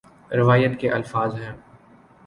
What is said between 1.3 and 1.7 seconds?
ہیں